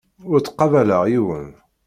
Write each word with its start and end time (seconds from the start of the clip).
Ur 0.31 0.39
ttqabaleɣ 0.41 1.03
yiwen. 1.11 1.49